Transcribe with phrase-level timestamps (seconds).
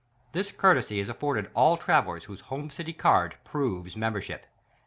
[0.31, 4.47] This courtesy is afforded all travelers whose home city CARD proves membership.